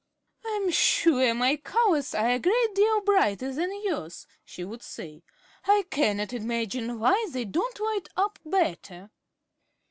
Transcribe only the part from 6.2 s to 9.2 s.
imagine why they don't light up better."